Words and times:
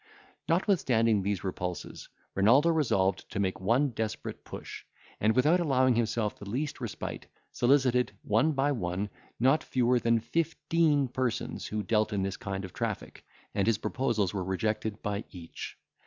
Notwithstanding 0.49 1.21
these 1.21 1.43
repulses, 1.43 2.09
Renaldo 2.33 2.71
resolved 2.71 3.29
to 3.29 3.39
make 3.39 3.61
one 3.61 3.91
desperate 3.91 4.43
push; 4.43 4.83
and, 5.19 5.35
without 5.35 5.59
allowing 5.59 5.93
himself 5.93 6.39
the 6.39 6.49
least 6.49 6.81
respite, 6.81 7.27
solicited, 7.51 8.11
one 8.23 8.53
by 8.53 8.71
one, 8.71 9.11
not 9.39 9.63
fewer 9.63 9.99
than 9.99 10.19
fifteen 10.19 11.07
persons 11.07 11.67
who 11.67 11.83
dealt 11.83 12.13
in 12.13 12.23
this 12.23 12.37
kind 12.37 12.65
of 12.65 12.73
traffic, 12.73 13.23
and 13.53 13.67
his 13.67 13.77
proposals 13.77 14.33
were 14.33 14.43
rejected 14.43 15.03
by 15.03 15.23
each. 15.29 15.77